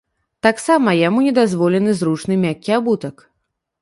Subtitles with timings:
[0.45, 3.15] Таксама яму не дазволены зручны мяккі абутак.